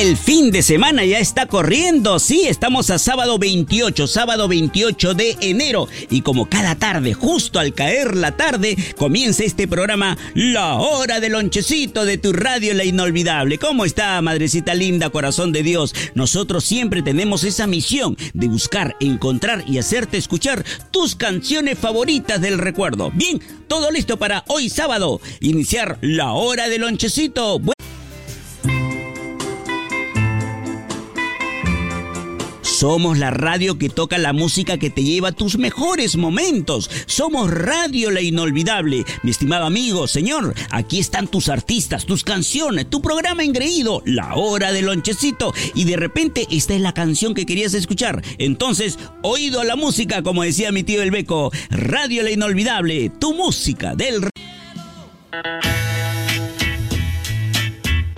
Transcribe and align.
El 0.00 0.16
fin 0.16 0.50
de 0.50 0.62
semana 0.62 1.04
ya 1.04 1.18
está 1.18 1.44
corriendo, 1.44 2.18
sí, 2.18 2.44
estamos 2.48 2.88
a 2.88 2.98
sábado 2.98 3.38
28, 3.38 4.06
sábado 4.06 4.48
28 4.48 5.12
de 5.12 5.36
enero. 5.42 5.88
Y 6.08 6.22
como 6.22 6.48
cada 6.48 6.74
tarde, 6.74 7.12
justo 7.12 7.58
al 7.58 7.74
caer 7.74 8.16
la 8.16 8.34
tarde, 8.34 8.78
comienza 8.96 9.44
este 9.44 9.68
programa 9.68 10.16
La 10.32 10.76
Hora 10.76 11.20
del 11.20 11.32
Lonchecito 11.32 12.06
de 12.06 12.16
tu 12.16 12.32
radio 12.32 12.72
La 12.72 12.86
Inolvidable. 12.86 13.58
¿Cómo 13.58 13.84
está, 13.84 14.22
madrecita 14.22 14.72
linda, 14.72 15.10
corazón 15.10 15.52
de 15.52 15.62
Dios? 15.62 15.94
Nosotros 16.14 16.64
siempre 16.64 17.02
tenemos 17.02 17.44
esa 17.44 17.66
misión 17.66 18.16
de 18.32 18.48
buscar, 18.48 18.96
encontrar 19.00 19.64
y 19.66 19.76
hacerte 19.76 20.16
escuchar 20.16 20.64
tus 20.90 21.14
canciones 21.14 21.78
favoritas 21.78 22.40
del 22.40 22.56
recuerdo. 22.56 23.10
Bien, 23.10 23.38
todo 23.68 23.90
listo 23.90 24.18
para 24.18 24.44
hoy 24.48 24.70
sábado, 24.70 25.20
iniciar 25.40 25.98
La 26.00 26.32
Hora 26.32 26.70
del 26.70 26.80
Lonchecito. 26.80 27.60
Somos 32.80 33.18
la 33.18 33.30
radio 33.30 33.76
que 33.76 33.90
toca 33.90 34.16
la 34.16 34.32
música 34.32 34.78
que 34.78 34.88
te 34.88 35.04
lleva 35.04 35.28
a 35.28 35.32
tus 35.32 35.58
mejores 35.58 36.16
momentos. 36.16 36.90
Somos 37.04 37.50
Radio 37.50 38.10
La 38.10 38.22
Inolvidable. 38.22 39.04
Mi 39.22 39.32
estimado 39.32 39.66
amigo, 39.66 40.08
señor, 40.08 40.54
aquí 40.70 40.98
están 40.98 41.28
tus 41.28 41.50
artistas, 41.50 42.06
tus 42.06 42.24
canciones, 42.24 42.88
tu 42.88 43.02
programa 43.02 43.44
engreído, 43.44 44.00
La 44.06 44.34
Hora 44.34 44.72
del 44.72 44.86
Lonchecito. 44.86 45.52
Y 45.74 45.84
de 45.84 45.98
repente 45.98 46.46
esta 46.50 46.72
es 46.72 46.80
la 46.80 46.94
canción 46.94 47.34
que 47.34 47.44
querías 47.44 47.74
escuchar. 47.74 48.22
Entonces, 48.38 48.98
oído 49.20 49.62
la 49.62 49.76
música, 49.76 50.22
como 50.22 50.42
decía 50.42 50.72
mi 50.72 50.82
tío 50.82 51.02
El 51.02 51.10
Beco. 51.10 51.50
Radio 51.68 52.22
La 52.22 52.30
Inolvidable, 52.30 53.10
tu 53.10 53.34
música 53.34 53.94
del... 53.94 54.22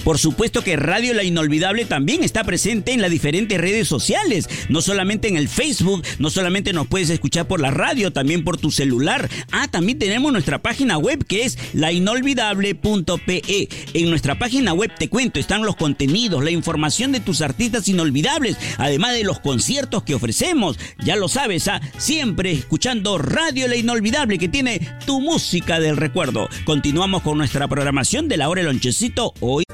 Por 0.05 0.19
supuesto 0.19 0.63
que 0.65 0.77
Radio 0.77 1.15
La 1.15 1.23
Inolvidable 1.23 1.85
también 1.85 2.25
está 2.25 2.43
presente 2.43 2.93
en 2.93 3.01
las 3.01 3.11
diferentes 3.11 3.61
redes 3.61 3.87
sociales, 3.87 4.49
no 4.69 4.83
solamente 4.83 5.29
en 5.29 5.37
el 5.37 5.49
Facebook, 5.49 6.03
no 6.19 6.29
solamente 6.29 6.73
nos 6.73 6.89
puedes 6.89 7.11
escuchar 7.11 7.47
por 7.47 7.61
la 7.61 7.71
radio, 7.71 8.13
también 8.13 8.43
por 8.43 8.57
tu 8.57 8.73
celular. 8.73 9.29
Ah, 9.53 9.69
también 9.69 9.99
tenemos 9.99 10.33
nuestra 10.33 10.61
página 10.61 10.99
web 10.99 11.25
que 11.25 11.45
es 11.45 11.57
lainolvidable.pe. 11.73 13.69
En 13.95 14.11
nuestra 14.11 14.39
página 14.39 14.73
web 14.73 14.91
te 14.99 15.09
cuento, 15.09 15.39
están 15.39 15.63
los 15.63 15.77
contenidos, 15.77 16.43
la 16.43 16.51
información 16.51 17.13
de 17.13 17.21
tus 17.21 17.41
artistas 17.41 17.89
inolvidables, 17.89 18.57
además 18.79 19.13
de 19.13 19.23
los 19.25 19.39
conciertos 19.39 20.03
que 20.03 20.15
ofrecemos. 20.15 20.79
Ya 21.05 21.15
lo 21.15 21.29
sabes, 21.29 21.69
ah, 21.69 21.81
siempre 21.97 22.51
escuchando 22.51 23.19
Radio 23.19 23.69
La 23.69 23.77
Inolvidable 23.77 24.39
que 24.39 24.49
tiene 24.49 24.81
tu 25.07 25.21
música 25.21 25.79
del 25.79 25.97
recuerdo. 25.97 26.49
Continuamos 26.65 27.23
con 27.23 27.39
nuestra 27.39 27.69
programación 27.69 28.29
de 28.29 28.37
la 28.37 28.49
hora 28.49 28.63
del 28.63 28.73
lonchecito 28.73 29.35
hoy. 29.41 29.65